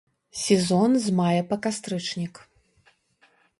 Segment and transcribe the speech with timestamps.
[0.43, 2.33] Сезон з мая па кастрычнік.